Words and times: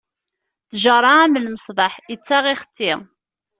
Ttjaṛa 0.69 1.11
am 1.25 1.33
lmesbeḥ, 1.45 1.93
ittaɣ, 2.13 2.43
ixetti. 2.53 2.91